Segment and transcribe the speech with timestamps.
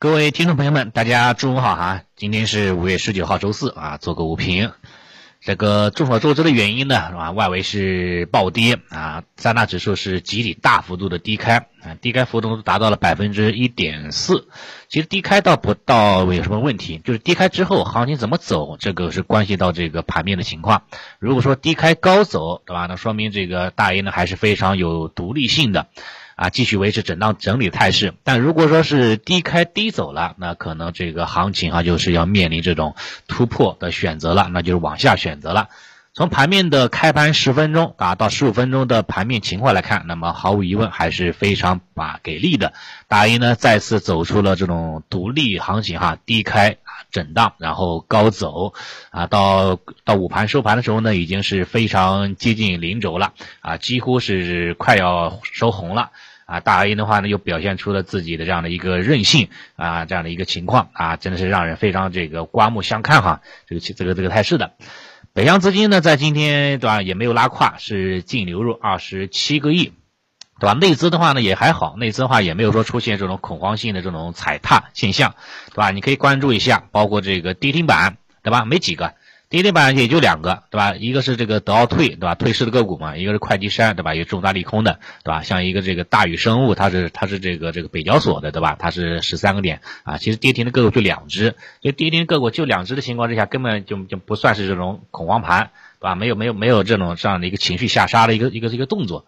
[0.00, 2.02] 各位听众朋友们，大家中午好哈！
[2.14, 4.70] 今天是五月十九号，周四啊，做个午评。
[5.40, 7.32] 这个众所周知的原因呢，是吧？
[7.32, 14.46] 外围是暴跌啊，三大指数是集体大幅度的低开啊，低开幅度达到了百分之一点四。
[14.88, 20.84] 其实低开倒不到有什么问题，就是低开之后行情怎么走，这个是关系到这个盘面的情况。
[21.18, 22.86] 如果说低开高走，对吧？
[22.86, 25.88] 那说明这个大 A 呢还是非常有独立性的。
[26.38, 32.94] 啊，继续维持震荡整理态势，但如果说是低开低走了，那可能这个行情啊就是要面临这种
[33.26, 35.68] 突破的选择了，那就是往下选择了。
[36.14, 42.72] 从盘面的开盘十分钟啊到十五分钟的盘面情况来看，那么毫无疑问还是非常啊给力的。
[43.08, 48.74] 大 A 呢再次走出了这种独立行情哈，低开啊震荡，然后高走
[49.10, 56.10] 啊，到到午盘收盘的时候呢，已经是非常接近零轴了啊，几乎是快要收红了。
[56.48, 64.72] 啊，大 A 的话呢，又表现出了自己的这样的一个韧性啊，这样的一个情况啊，真的是让人非常这个刮目相看哈，这个这个这个态势的。
[65.34, 69.92] 北向资金呢，在今天对吧，也没有拉胯，是净流入二十七个亿，
[70.58, 70.72] 对吧？
[70.72, 75.34] 内资的话呢，也还好，内资的话也没有说出现这种恐慌性的这种踩踏现象，
[75.66, 75.90] 对吧？
[75.90, 78.64] 你可以关注一下，包括这个跌停板，对吧？
[78.64, 79.12] 没几个。
[79.50, 80.94] 跌停板也就两个，对吧？
[80.94, 82.34] 一个是这个德奥退，对吧？
[82.34, 84.14] 退市的个股嘛，一个是会计山，对吧？
[84.14, 85.42] 有重大利空的，对吧？
[85.42, 88.76] 像一个这个大宇生物，它是它是这个这个北交所的，对吧？
[88.78, 90.18] 它是十三个点啊。
[90.18, 96.14] 其实跌停的个股就两只，就跌停个股就两只的情况之下，根本就就不算是这种恐慌盘，对吧？
[96.14, 99.24] 没有没有没有这种这样的一个情绪下杀的一个一个一个动作。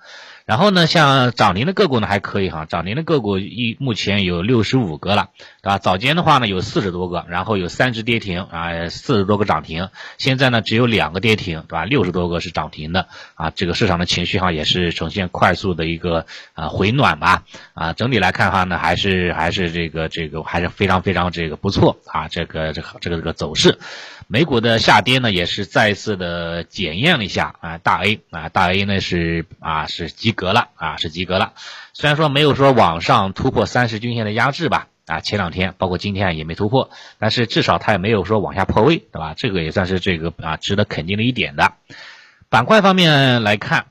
[0.51, 5.29] 然后呢，像涨停的个股呢还可以哈，涨停的个股一目前有六十五个了，
[5.63, 5.79] 对吧？
[5.79, 11.85] 早间的话呢有四十多个，然后有三只跌停啊，四十多个涨停，现在呢只有两个跌停，对吧？
[11.85, 23.79] 六十多个是涨停的啊，这个市场的情绪哈也是呈现快速的一个啊回暖吧啊，整体来看哈呢还是还是这个这个还是非常非常这个不错啊，这个这个这个这个走势。
[24.27, 31.53] 美股的下跌呢，也是再一次的检验了一下啊，大 A 啊，大 A 呢是啊是及格了啊是及格了，
[31.93, 39.35] 虽然说没有说往上突破三十均线的压制吧啊，前两天包括今天也没突破，但是至少它也没有说往下破位，对吧？
[39.37, 41.75] 这个也算是这个啊值得肯定的一点的。
[42.49, 43.89] 板块方面来看，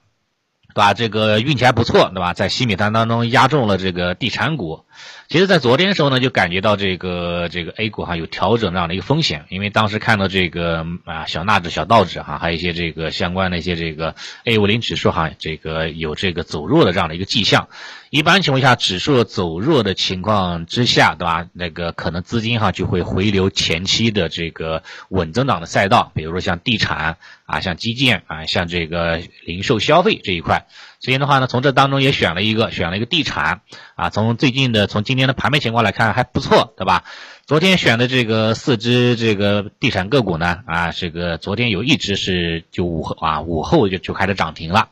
[0.69, 0.95] 对吧？
[0.95, 2.33] 这个运气还不错，对吧？
[2.33, 4.85] 在新米单当中压中了这个地产股。
[5.29, 17.69] 其实，在昨天的时候呢，就感觉到这个这个 A 股哈有调整这样的一个风险，因为当时看到这个啊小纳指、小道指哈，还有一些这个相关的一些这个 A 五零指数哈，这个有这个走弱的这样的一个迹象。
[18.09, 21.45] 一般情况下，指数走弱的情况之下，对吧？
[21.53, 30.65] 那个可能资金哈就会回流前期的这个稳增长的赛道，比如说像地产啊、像基建啊、像这个零售消费这一块。
[30.99, 33.61] 所以的话呢，从这当中也选了一个，选了一个地产
[33.95, 34.09] 啊。
[34.09, 37.03] 从最近的，从今天的盘面情况来看，还不错，对吧？
[37.45, 44.89] 昨天选的这个四只这个地产个股呢，啊，这个昨天有一只是就午后啊午后就就开始涨停了。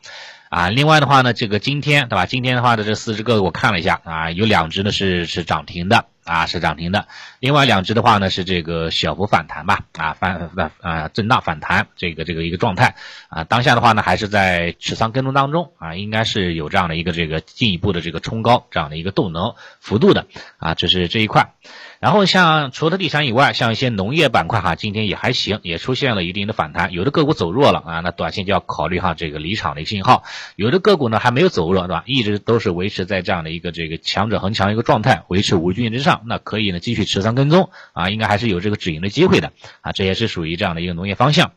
[0.49, 2.25] 啊，另外的话呢，这个今天对吧？
[2.25, 7.07] 今天的话的这四只个股我看了一下啊，有两只呢是是涨停的啊，是涨停的。
[7.39, 12.95] 另外两只的话呢是这个小幅反弹吧啊，反反啊震荡反弹这个这个一个状态
[13.29, 13.45] 啊。
[13.45, 20.27] 当下的话呢还是在持仓跟踪当中啊，应该是有这样的一个这个进一步的这个冲高这样的一个动能幅度的
[20.57, 21.53] 啊，这是这一块。
[21.99, 26.93] 然后像除了地产以外，像一些农业板块哈，今天也还行，也出现了一定的反弹。
[26.93, 30.23] 有的个股走弱了啊，那短线就要考虑哈这个离场的一个信号。
[30.55, 32.03] 有的个股呢还没有走弱，对吧？
[32.05, 39.91] 一直都是维持在这样的一个这个强者恒强一个状态，维持五日均线之上，那可以呢继续持仓跟踪啊，应该还是有这个止盈的机会的啊。
[39.91, 41.53] 这也是属于这样的一个农业方向。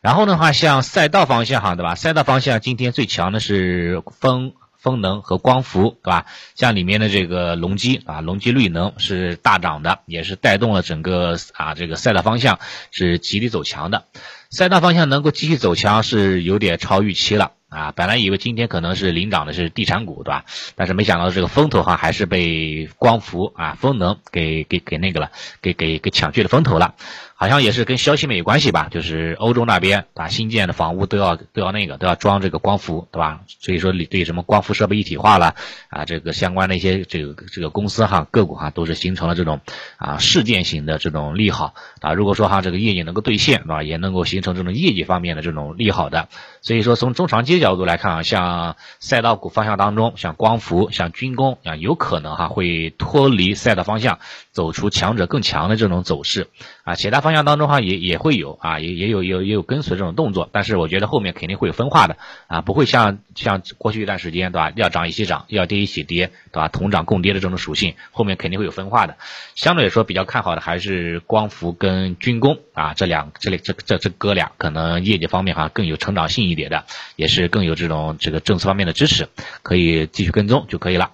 [0.00, 1.94] 然后的话，像赛道方向哈，对吧？
[1.94, 4.54] 赛道方向今天最强的是风。
[4.86, 6.26] 风能和光伏，对吧？
[6.54, 12.60] 像里面的这个隆基啊，隆基绿能是大涨的，也是带动了整个啊这个赛道方向
[12.92, 14.04] 是极力走强的。
[14.48, 17.50] 赛道方向能够继续走强，是有点超预期了。
[17.76, 20.46] 啊，本来以为今天可能是领涨的是地产股，对吧？
[20.76, 26.94] 但是没想到这个风头哈还是被光伏啊、风能给给给那个了，给给给抢去了风头了。
[27.38, 28.88] 好像也是跟消息面有关系吧？
[28.90, 33.42] 就是欧洲那边啊，新建的房屋都要都要那个都要装这个光伏，对吧？
[33.60, 35.54] 所以说你对什么光伏设备一体化了
[35.90, 39.60] 啊，这个相关的一些这个这个公司哈个股哈都是形成了这种
[39.98, 42.14] 啊事件型的这种利好啊。
[42.14, 43.82] 如果说哈这个业绩能够兑现，对吧？
[43.82, 46.30] 也能够形成这种业绩方面的这种利好的。
[46.62, 47.65] 所以说从中长期角。
[47.66, 54.20] 角度来看啊，像赛道股方向当中，像光伏、像军工啊，有可能哈会脱离赛道方向，
[54.52, 56.46] 走出强者更强的这种走势
[56.84, 56.94] 啊。
[56.94, 62.16] 其他方向当中哈也也会有啊，也也有有也有跟随这种动作，但是我觉得后面肯定会有分化的
[62.46, 69.16] 啊，不会像像过去一段时间对吧，要涨一起涨，要跌一起跌对吧，同涨共跌的这种属性，后面肯定会有分化的。
[69.56, 76.84] 相对来说比较看好的还是光伏跟军工啊，这两这里这这这哥俩可能业绩方面哈更有成长性一点的，
[77.16, 79.28] 也是更有这种这个政策方面的支持，
[79.62, 81.12] 可以继续跟踪就可以了。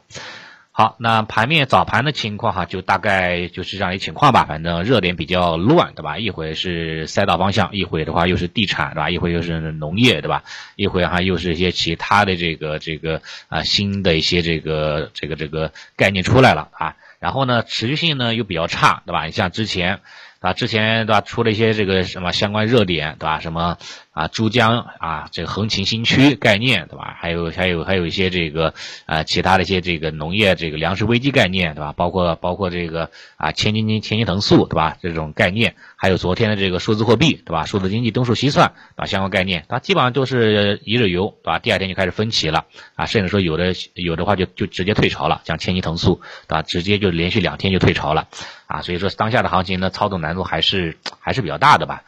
[0.75, 4.46] 好，那盘面早盘的情况哈，就大概就是这样一情况吧。
[4.46, 6.17] 反正热点比较乱，对吧？
[6.17, 9.11] 一会是赛道方向，一会的话又是地产，对吧？
[9.11, 10.44] 一会又是农业，对吧？
[10.76, 16.96] 一会哈又是一些其他的这个这个啊新的一些这个这个这个概念出来了啊。
[17.19, 19.26] 然后呢，持续性呢又比较差，对吧？
[19.26, 20.00] 你像之前。
[20.40, 23.38] 啊，之前对吧，出了一些这个什么相关热点，对吧？
[23.38, 23.79] 什么
[24.12, 27.16] 啊，珠江啊，这个横琴新区概念，对吧？
[27.18, 28.74] 还有还有还有一些这个
[29.06, 31.94] 啊，其他的一些这个农业这个粮食危机概念，对吧？
[31.94, 34.98] 包括包括这个啊，千金金千金藤素，对吧？
[35.00, 37.64] 这种概念，还有昨天的这个数字货币，对吧？
[37.64, 39.06] 数字经济东数西算，对吧？
[39.06, 41.58] 相关概念，它基本上都是一日游，对吧？
[41.58, 46.60] 第二天就开始分歧了，啊，甚至说有的有的话就就直接退潮了，像千金藤素，对吧？
[46.62, 48.28] 直接就连续两天就退潮了。
[48.66, 52.04] 啊，所以说当下的行情呢，操作难度还是还是比较大的吧。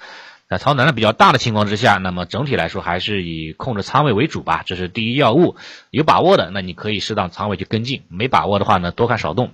[0.54, 5.56] 那操作难度比较大的情况之下，那么整体来说还是以控制仓位为主吧，这是第一要务。
[5.90, 9.50] 有把握的，那你可以适当仓位去跟进；没把握的话呢，多看少动，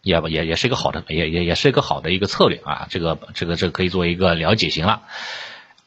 [0.00, 2.86] 也也也是一个好的，也也也是一个好的一个策略啊。
[2.88, 5.02] 这个这个这个可以做一个了解型了。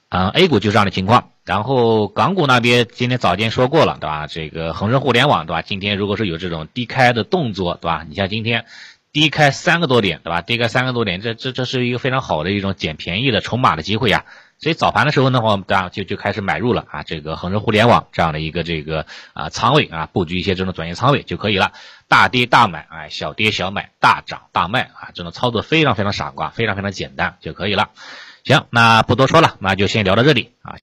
[0.09, 1.31] 嗯，A 股就这样的情况。
[1.45, 4.27] 然后港股那边今天早间说过了，对吧？
[4.27, 5.63] 这个恒生互联网，对吧？
[5.63, 8.05] 今天如果是有这种低开的动作，对吧？
[8.07, 8.65] 你像今天。
[9.13, 10.41] 低开三个多点，对吧？
[10.41, 14.25] 低开三个多点，这这这是一个非常好的一种捡便宜的筹码的机会呀。
[14.63, 21.73] 所以早盘的时候呢，我们大家就就开始买入了啊，这个恒生互联网这样的一个这个啊仓位啊，布局一些这种短线仓位就可以了。
[22.07, 27.89] 大跌大买，哎，小跌小买，大涨大卖啊，这种操作非常非常傻瓜，非常非常简单就可以了。
[28.45, 30.71] 行，那不多说了，那就先聊到这里啊。